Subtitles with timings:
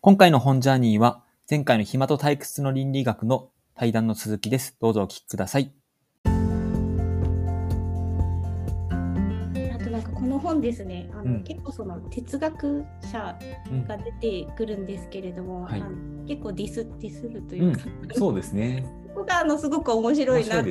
[0.00, 4.76] 今回の本ジャーニーは、前回の暇と退屈の倫理学の対談の続きです。
[4.80, 5.72] どうぞお聞きください。
[6.24, 6.28] あ
[9.82, 13.36] となんかこの本ですね、あのうん結構その哲学者
[13.70, 15.90] うんが出てくるんですけれども、はいあの
[16.26, 17.80] 結構ディスディスるというか、
[18.14, 18.86] そうですね。
[19.08, 20.70] そこがあのすごく面白いなと。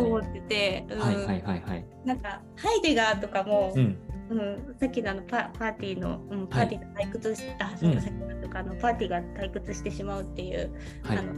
[0.00, 1.86] 思はいってて、うんはいはいはい。
[2.04, 3.96] なんかハイデガーとかも、うん。
[4.30, 11.22] うんさっきのあのパパーティーの、うん、パーティーが退屈し、あそううんさっきのとかあのパーティーが退屈してしまうっていう、はいあ。
[11.22, 11.32] の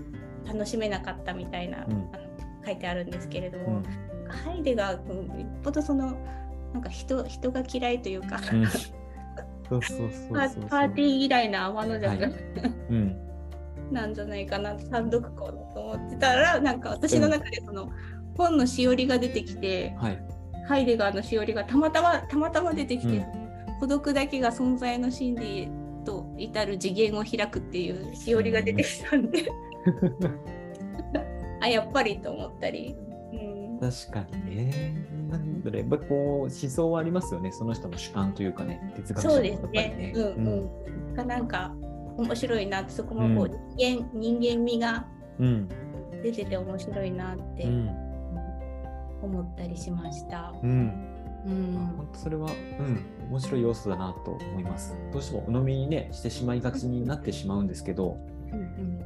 [0.46, 2.27] 楽しめなかったみたいな、うんあの
[2.64, 3.84] 書いてあるんですけれども、うん。
[4.28, 6.16] ハイデガー君よっぽどその
[6.72, 8.66] なんか人人が嫌いというか、うん
[9.68, 10.32] そうそうそう
[10.68, 12.32] パーティー嫌いな天の弱、はい
[12.91, 13.27] うん。
[13.91, 17.91] なんじゃないかな単独校だと思ってたらなんか私の中でその
[18.36, 20.35] 本のしおりが出てきて、はい。
[20.66, 23.47] ハイデガーのしおりがたまたまたまたま出てきて、うん
[23.79, 25.69] 孤独だけが存在の真理
[26.05, 29.47] と至る次元を開くっていうしおりが出てきたんで、
[31.61, 32.97] あやっぱりと思ったり。
[33.33, 35.06] うん確かにね。
[35.28, 37.53] なんだろう、やっぱこう、思想はありますよね。
[37.53, 40.12] その人の主観というかね、哲学者そうですね。
[40.14, 41.14] うんうん。
[41.14, 41.75] がなんか
[42.17, 45.06] 面白いなってそこもこう、人間人間味が
[45.39, 45.69] うん。
[46.23, 48.05] 出てて面白いなってうん。
[49.27, 50.55] 思ったりしました。
[50.62, 51.12] うん。
[51.46, 54.96] うんまあ本当それは、うん、面白い要素だなと思います。
[55.12, 58.18] どうしても鵜呑みにね、してしまいがちになってしまうんですけど、
[58.52, 58.98] うんうん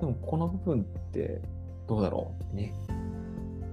[0.00, 1.40] でもこの部分って
[1.88, 2.74] どうだろうね。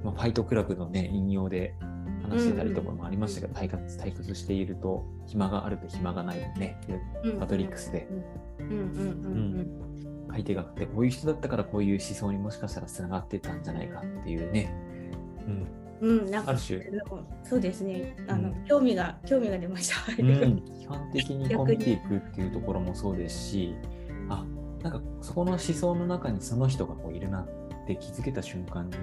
[0.05, 1.75] まあ、ファイトクラブのね、引用で
[2.23, 6.79] 話してたりとかもありましたけど、退屈退屈していると暇があると暇がないね。
[7.23, 8.07] うんうんマトリックスで
[8.59, 14.73] うんうんうん相手があって、こういう人だったからこういう思想にもしかしたらつながってたんじゃないかっていうね。
[15.45, 15.67] うん。
[16.03, 16.81] うんうんなんかある種。
[17.43, 18.15] そうですね。
[18.27, 18.65] あの、うん。
[18.65, 20.11] 興味が興味が出ました。
[20.11, 23.73] うん、基本的にこう見ていくっていうところもそうですし、
[24.29, 24.45] あ
[24.83, 27.47] なんかそこの思想の中にその人がこういるなっ
[27.87, 28.95] て気づけた瞬間に、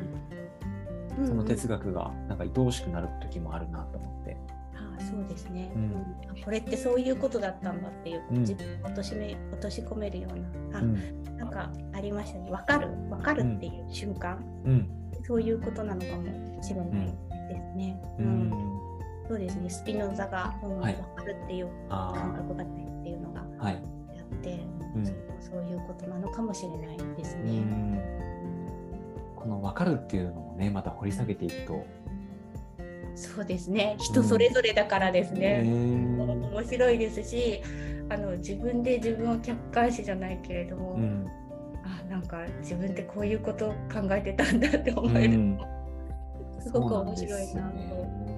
[1.27, 4.37] その哲学がなんか愛おしくなる時もあるなと思って。
[4.75, 6.43] ああそうですね、うん。
[6.45, 8.41] これってそういうことだったんだっていう、うん。
[8.41, 10.79] 自分を落としめ落とし込めるような。
[10.79, 12.51] あ、うん、なんかありましたね。
[12.51, 17.15] 分かる分かるっていう瞬間、うん、そういうことなのかもしれない
[17.49, 18.01] ですね。
[18.19, 18.51] ううん。
[18.51, 18.53] ん、
[19.29, 19.71] そうですね。
[19.71, 24.61] スピノザが、うんはい分かるっていうあ感覚がないっていうのがあ、はい、あって、
[24.97, 25.07] うん。
[25.07, 27.61] そうそういうことなのかもしれないですうね。
[27.61, 28.01] ん。
[29.37, 31.87] この分かるっていうのもね、また掘り下げていくと、
[33.15, 33.97] そうですね。
[33.99, 35.63] 人それぞれだからですね。
[35.63, 37.63] ね面白いですし
[38.09, 41.27] あの自分で自分を客観視じゃないけれども、うん、
[42.07, 45.59] あなんか自分ってこういうことを考えてたんだって思うえる、ん、
[46.61, 48.31] すごく面白いなと。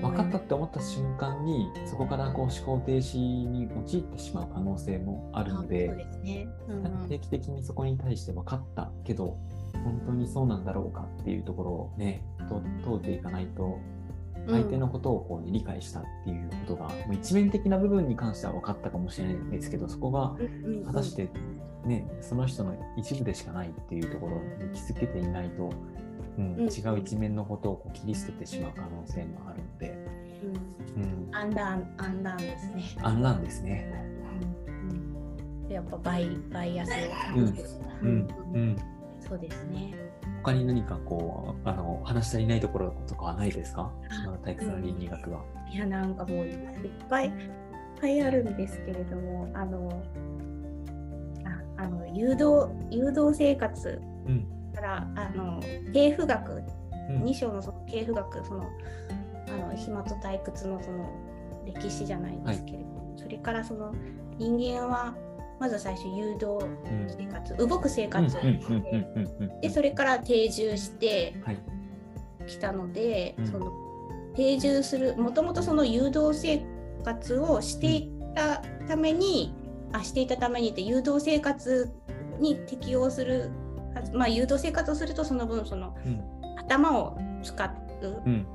[0.00, 6.06] 分かったって思った瞬間にそこからこう思考停止に陥ってしまう可能性もあるので
[7.08, 9.38] 定期的にそこに対して分かったけど
[9.72, 13.78] 本当にそうなんだろうかっていうところをねと通っていかないと
[14.48, 20.36] 相手のことをこう、ね理解したっていうことが、もう一面的な部分に関しては分かったかもしれないですけどそこが
[20.86, 21.30] 果たして
[21.84, 24.36] ねその人の一部でしかないっていうところ
[24.66, 29.98] に気づけていないと、うんうん違う一面のことをこう切り捨ててしまう可能性もあるので。
[30.96, 32.84] うんうんアンランアンランですね。
[33.02, 33.92] アンランですね。
[35.68, 36.94] やっぱバイバイアスを
[37.36, 37.68] うん感じる
[38.02, 38.08] うん
[38.54, 38.76] うん。
[39.20, 39.94] そうですね。
[40.48, 43.92] 他に何かこうあの話し足りないところとかはないですか？
[44.26, 45.42] まだ退屈の倫理学は。
[45.72, 46.58] いやなんかもういっ
[47.08, 47.32] ぱいいっ
[48.00, 50.02] ぱいあるんですけれどもあの
[51.76, 55.60] ああの誘導誘導生活うんからあの
[55.92, 56.62] 系譜学
[57.10, 58.64] うん2章のその系譜学その
[59.48, 61.10] あの暇と退屈のその
[61.66, 63.94] 歴史じゃないですけれども、それからその
[64.38, 65.14] 人間は
[65.58, 66.58] まず最初誘導
[67.16, 68.36] 生活、動く生活。
[68.36, 69.60] をうんして、うんうんうんうん。
[69.60, 71.58] でそれから定住してはい。
[72.46, 73.46] きたので、うん。
[73.46, 73.72] その
[74.34, 76.62] 定住するもともとその誘導生
[77.04, 79.52] 活をしていたために、
[79.92, 81.90] あしていたためにって誘導生活
[82.38, 83.50] に適応する
[84.12, 86.22] まあ誘導生活をするとその分そのうん。
[86.58, 88.46] 頭を使う、うんうん、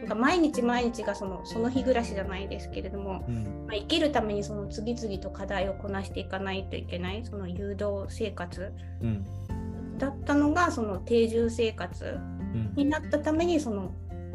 [0.00, 3.66] なんか毎日毎日がそのその日暮らしじゃないですけれども、うん。
[3.66, 9.98] まあ、生きるためにその次々と課題をこなしていかないといけないその誘導生活うん。
[9.98, 12.72] だったのがその定住生活うん。
[12.76, 13.92] になったためにその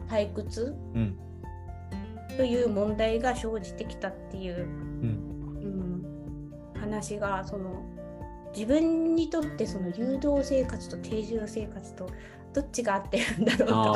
[0.07, 1.17] 退屈うん。
[2.37, 5.35] という問題が生じてきたっていう、うん。
[6.75, 7.83] うん、話がその
[8.53, 12.09] 自分にとってその誘導生活と定住生活と
[12.53, 13.93] どっちが合ってるんだろうと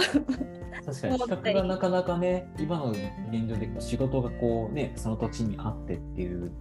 [0.00, 0.50] か
[0.84, 3.00] 確かに比較がなかなかね、今の現
[3.48, 6.52] 状で仕事がこうね、その土地にあってっていう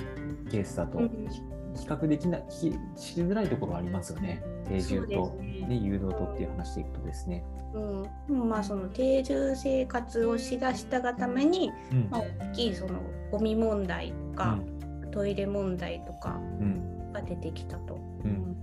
[0.51, 1.27] ケースだと、うん。
[1.75, 4.43] 比較できない、ひしづらいところありますよね。
[4.67, 5.65] 定住と、ね。
[5.67, 7.43] ね、誘導とっていう話でいくとですね。
[7.73, 12.07] うん、でもまあその定住生活をしだしたがために、うん。
[12.09, 12.21] まあ、
[12.51, 12.99] 大きいその
[13.31, 15.11] ゴミ問題とうか、ん。
[15.11, 17.13] トイレ問題とかうん。
[17.13, 17.95] が出てきたと。
[18.23, 18.55] うん。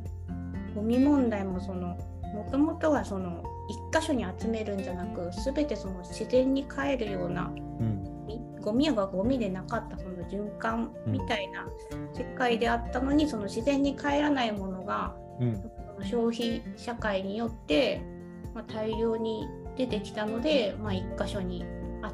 [0.74, 1.96] ゴミ問題もその
[2.34, 8.02] もともとはその一箇所に集めるんじゃなく全てその自然に帰るようなうん。
[8.26, 11.66] みゴミがゴミでなかったその循環みたいな
[12.12, 15.56] 世界であったのに、その自然に帰らないものがうん。
[15.56, 15.62] そ
[16.00, 18.02] の消費社会によって、
[18.54, 19.46] まあ、大量に
[19.76, 21.64] 出てきたので、まあ、一箇所に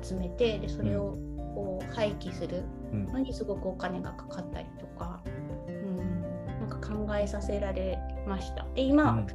[0.03, 1.17] 集めてでそれを
[1.55, 3.07] こう廃棄するうん。
[3.07, 5.23] のにすごくお金がかかったりとか、
[5.67, 6.23] うん、
[6.61, 8.67] なんか考えさせられました。
[8.75, 9.27] で今、うん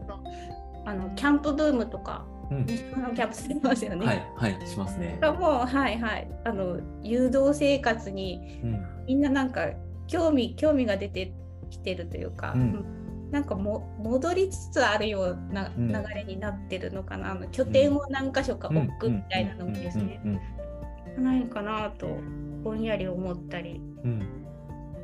[0.87, 2.65] あのキャンプブームとかうん。
[2.65, 4.05] キャンプしてますよね。
[4.05, 5.17] はいはいしますね。
[5.21, 6.31] がもうはいはい。
[6.45, 8.85] あの誘導生活にうん。
[9.05, 9.67] みんななんか
[10.07, 11.33] 興味興味が出て
[11.69, 12.61] きてるというか、うん。
[12.61, 12.85] うん
[13.31, 15.89] なんかも戻りつつあるようなうん。
[15.89, 20.21] 流れになってるのかな、あの拠点を何箇所か置くみたいなのもですね、
[21.17, 21.23] うん。
[21.25, 22.07] ないかなと
[22.63, 24.21] ぼんやり思ったりうん。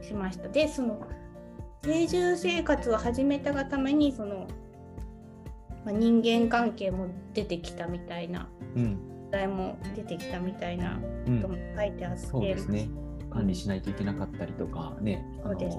[0.02, 0.48] しました。
[0.48, 1.06] でその
[1.82, 4.48] 定住生活を始めたがためにその、
[5.86, 8.98] まあ、人間関係も出てきたみたいなうん。
[9.32, 11.42] 時代も出てきたみたいなうん。
[11.42, 12.90] ことも書いてあって、そうですね。
[13.30, 15.70] 管理しないといけなかったりとかね、あのね。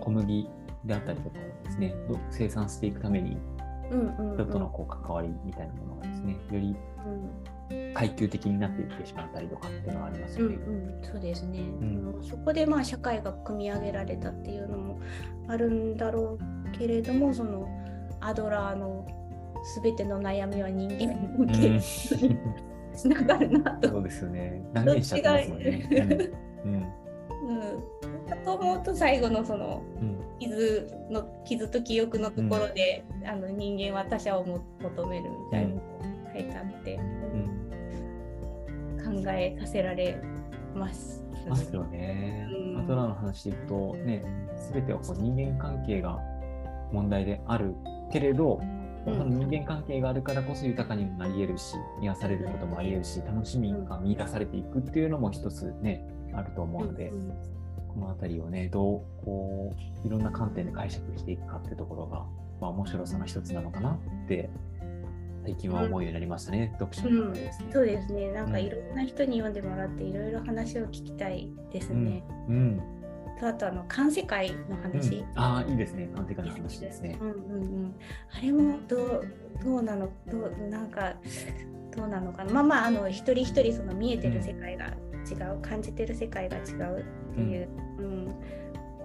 [0.00, 0.48] 小麦
[0.84, 3.36] であったりとかをですね、ど生産していくために
[3.90, 4.34] うんうんうん。
[4.34, 6.76] 人とのこう関わりみたいなものがですね、より
[7.06, 7.54] うん。
[7.94, 10.64] 階級的になっていってしまったりとかっていうのはありますうんよね。
[10.66, 12.18] うん、そうですね、ん。
[12.22, 15.00] そこでまあ社会が組み上げられたっていうのも
[15.48, 17.68] あるんだろうけれどもその
[18.20, 19.06] アドラーの
[19.82, 21.80] 全ての悩みは人間向けに
[22.92, 24.62] つながるなと、そうですよね。
[24.72, 25.88] 断言しちゃってますもんね。
[26.64, 26.94] うん
[27.58, 27.84] う
[28.44, 35.80] と思うと最後のそのうん傷の傷と記憶のところで、あの人間は他者をも求めるみたいな
[36.32, 37.64] 書いてあって、うん
[39.04, 40.20] 考えさせられ
[40.74, 41.22] ます。
[41.48, 42.80] ますよねうん。
[42.80, 44.24] アトラーの話でいくとね、
[44.56, 46.18] すべてはこう人間関係が
[46.90, 47.74] 問題である
[48.10, 48.60] けれど、
[49.12, 57.54] 人間関係があるからこそ豊かにもなり得るし、癒されることもあり得るし、楽しみが見出されていくっていうのも一つね、あると思うので、うん
[57.94, 59.72] このあたりをね、どうこ
[60.04, 62.26] ういろんな観点で解釈していくかってところが、
[62.60, 64.50] まあ、面白さの一つなのかなって、
[65.44, 67.68] 最近は思うようになりましたね、読書の中でですね。
[67.72, 68.32] そうですね。
[68.32, 72.24] なんかうんいろんな人に読んでもらっていろいろ話を聞きたいですね。
[72.48, 72.82] うん。
[73.40, 75.24] とあとあの環世界のうん話。
[75.34, 76.08] ああ、いいですね。
[76.14, 77.24] 鑑定会の話ですねう。
[77.24, 77.94] んうんうん。
[78.36, 79.28] あれもどう
[79.62, 80.08] どうなの？
[80.30, 81.14] どうなんか
[81.96, 82.52] どうなのかな？
[82.52, 88.34] まあまああの一人一人その見えてる世界が違う、感じてる世界が違うっていう、うん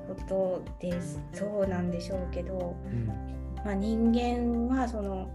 [0.07, 1.21] ことです。
[1.33, 2.75] そうなんでしょうけど。
[2.85, 3.07] うん
[3.65, 5.29] まあ、人間はその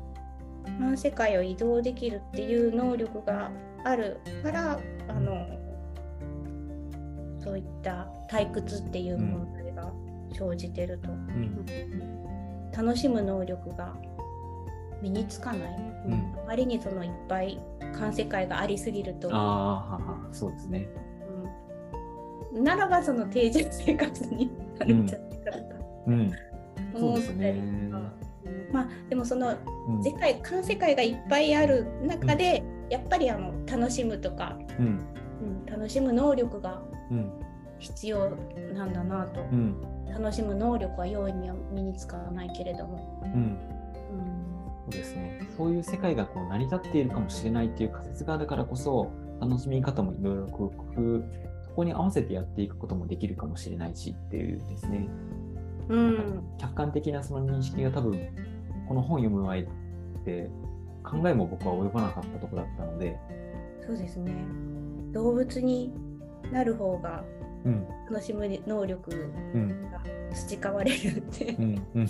[0.79, 3.51] 環世界を移動できるっていう能力が
[3.85, 5.47] あるからあの
[7.45, 9.93] そういった退屈っていう問題が
[10.33, 11.67] 生じてると、うん。
[12.73, 13.95] 楽しむ能力が
[15.03, 15.61] 身につかない、
[16.07, 16.13] うん。
[16.13, 17.59] うんあまりにそのいっぱい
[17.95, 20.89] 環世界がありすぎると、ああ、はは、そうですね。
[22.53, 22.65] うん。
[22.65, 25.65] ならばその定住生活になるんじゃないかとか
[26.07, 26.33] うん。
[26.95, 27.61] 思ったり
[28.73, 29.57] まあでもその
[29.89, 30.03] うん。
[30.03, 35.01] 世界環世界がいっぱいある中で、やっぱりあの楽しむとか、うん。
[35.43, 36.94] うん、楽しむ能力がうん。
[37.79, 38.31] 必要
[38.75, 39.77] なんだなと、うん。
[40.09, 43.33] 楽しむ能力は容易には身につかないけれども、うん。
[43.33, 43.59] うん
[44.85, 45.49] そうですね。
[45.57, 51.23] そういう世界がこう成り立っているかもしれないっていう仮説があるからこそ、楽しみ方もいろいろ工夫、
[51.65, 55.09] そこに合わせてやっていくこともできるかもしれないしっていうですね。
[55.89, 58.19] うん客観的なその認識が多分、
[58.89, 59.69] この本読む前っ
[60.25, 60.51] て
[61.03, 63.19] 考えも僕は及ばなかったところだったので、
[63.87, 64.33] そうですね
[65.13, 65.93] 動物に
[66.53, 67.25] なる方が
[67.65, 67.87] うん。
[68.11, 69.11] 楽しむ能力
[69.55, 69.91] うん。
[69.91, 70.01] が
[70.33, 71.87] 培われるってう、ん。
[71.95, 72.07] うん。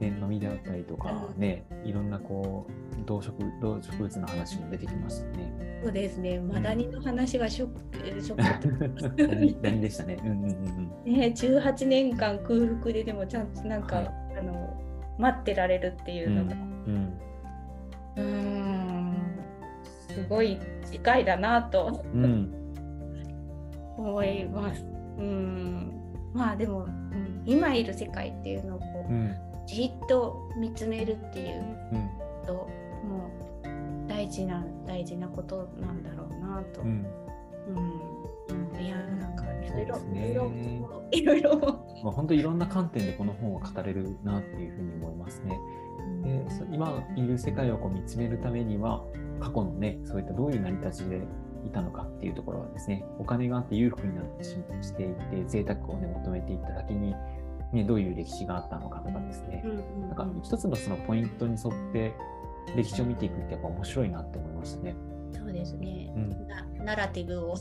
[0.00, 2.66] で飲みであったりとかね、いろんなこ
[3.00, 5.80] う動植動植物の話も出てきましたね。
[5.84, 10.18] そうですねマダニの話がショックショック何何でしたね。
[10.22, 14.80] うんうんうんね、18年間空腹ででもちゃんとなんか、はいあの
[15.16, 17.20] 待ってられるっていうのが、うん。
[18.16, 19.16] うーん
[20.08, 22.63] すごい次回だなとうん。
[23.98, 24.06] うん。
[24.06, 24.84] 思います。
[25.18, 25.92] うん
[26.32, 29.34] まあでも、うん今いる世界っていうのをこううん。
[29.66, 31.60] じっと見つめるっていう
[31.92, 32.46] うん。
[32.46, 33.30] とも
[33.64, 36.82] う大事な大事なことなんだろうなと。
[36.82, 37.06] うん
[37.68, 40.52] うん、いやなんかいろいろいろ
[41.10, 45.58] いろいろまあ、本当いろんな観点でこの本を語れるなっていうふうに思いますね。
[46.22, 49.02] でそ今いる世界をこう見つめるためには
[49.40, 51.22] 過去のねそういったどういう成り立ちで
[51.66, 57.14] いたのかっていうところはですねお金があって裕福になってししていて贅沢をね求めていった先に、
[57.72, 59.74] ね、どういう歴史があったのかとかですね、うんう
[60.06, 62.14] んなんか一つのそのポイントに沿って
[62.76, 64.96] 歴史を見ていくってやっぱ面白いなって思いましたね。
[65.32, 66.30] そうですね、うん。
[66.48, 67.54] なナラティブを、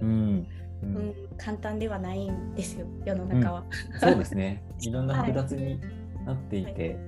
[0.00, 0.08] うん。
[0.08, 0.46] う
[0.82, 1.08] うん。
[1.10, 3.64] ん、簡単ではないんですよ世の中は。
[3.98, 4.62] そうですね。
[4.80, 5.80] いろんな複雑に
[6.24, 6.98] なっていて、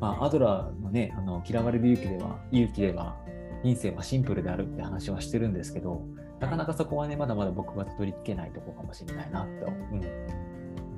[0.00, 3.16] まあ、アドラーのね、あの嫌われる勇気では、勇気では、
[3.62, 6.02] 人生はシンプルであるって話はしてるんですけど、
[6.40, 10.06] なかなかそこはね、まだまだ僕はたどり着けないところかもしれないなと、うん、考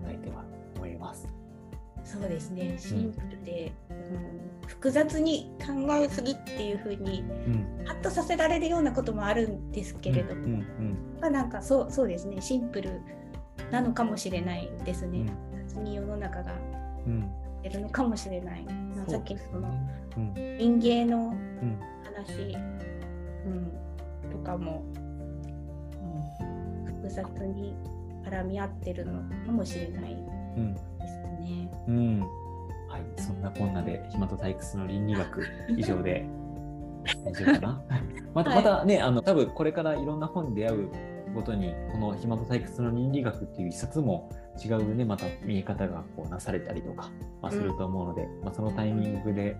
[0.09, 0.45] えては
[0.77, 1.29] 思います。
[2.05, 7.85] そうですねシンプルで、うん複雑に考えすぎっていう風にうん。
[7.85, 13.01] ハッとさせられるようなこともあるんですけれども、うんうんまあ、なんかそうそうですねシンプル
[13.73, 15.27] なのかもしれないですね。
[15.77, 16.53] うんに世の中が
[17.07, 17.31] うん。
[17.63, 18.65] 出るのかもしれない。
[18.65, 19.69] まあさっきのその
[20.17, 20.35] うん。
[20.59, 22.57] 民芸のうん話、
[23.47, 24.83] うん、とかも、
[26.41, 27.75] うん、複雑に
[28.25, 30.13] 絡み合ってるのかもしれない。
[30.57, 30.85] うんです
[31.41, 31.71] ね。
[31.89, 32.21] うん。
[32.89, 36.27] はい、そんなこんなで、暇と退屈の倫理学以上で
[37.25, 37.83] 大丈夫かな？
[38.35, 40.89] また、はいまたね、あの、多分これからいろんな本に出会う
[41.35, 44.31] ごとに、この暇と退屈の倫理学っていう一冊も
[44.63, 47.11] 違うね、また見え方がこうなされたりとか、
[47.41, 49.57] まあ、すると思うので、まあ、そのタイミングで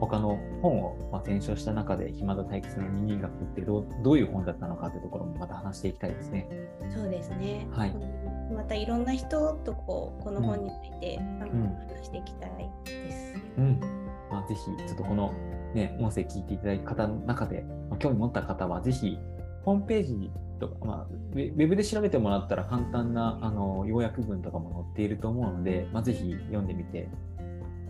[0.00, 6.48] 他の本をまあ選書した中で、暇と退屈の倫理学ってどうどういう本だったのかってところもまた話していきたいですね。
[6.94, 7.66] そうですね。
[7.70, 13.34] はいうんまたいろんな人とこうこの本について、あのうん話していきたいです。
[13.56, 13.80] うん。
[14.30, 15.32] まあ、ぜひ、ちょっとこの
[15.74, 19.18] ね、音声聞いていただいた方の中で、まあ、興味持った方は、ぜひ、
[19.64, 27.08] ホームページとか、まあ、ウェブで調べてもらったら簡単な、あの、要約文とかも載っていると思うので、まあ、ぜひ読んでみて、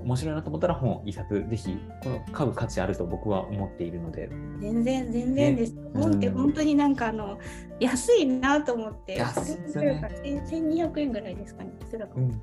[0.02, 4.28] 面白いなと思ったら本一冊、ぜひ、この買う価値あると僕は思っているので、
[4.61, 5.76] 全然全然です。
[5.94, 7.38] 本って本当になんかあの
[7.80, 9.16] 安いなと思って。
[9.16, 11.73] 安いですね千二百円ぐらいですかね。
[11.82, 12.28] おそらくうん。
[12.28, 12.37] ね、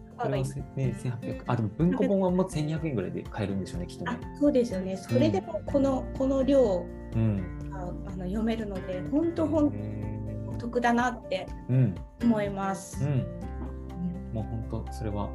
[0.76, 4.40] 1800、あ、でも文庫本はもう1200円ぐらいで買えるんでしょうね、きっとねあ。
[4.40, 4.98] そうですよね。
[4.98, 6.86] それでもこの、この量
[7.16, 7.70] うん。
[7.70, 7.86] があ
[8.16, 11.96] の読めるので、本当本へ当お得だなってーうん。
[12.24, 13.04] 思います。
[13.04, 13.26] うん。
[14.34, 15.30] もう本当それは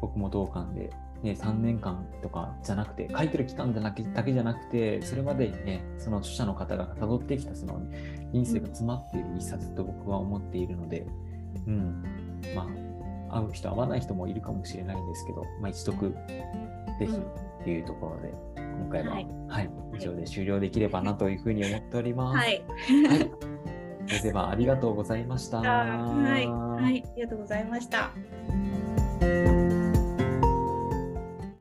[0.00, 0.90] 僕も同感で、
[1.22, 7.80] ね、3年間とかじゃなくて書いてる期間じゃなくだけじゃなくてそれまでにねその著者の方が辿ってきたその
[8.32, 11.06] 人生が詰まっている一冊と僕は思っているので、
[11.66, 12.02] うん、
[12.54, 12.66] ま
[13.28, 16.10] あ会う人会わない人もいるかもしれないんですけど、まあ、一読
[16.98, 22.36] ぜひっていうところで今回は、はいはい、以上で終了できればなというふうに思っております。
[22.36, 22.62] はい。
[23.08, 23.50] はい
[24.10, 25.58] それではありがとうございました。
[25.58, 26.46] はい。
[26.48, 27.04] はい。
[27.06, 28.10] ありがとうございました。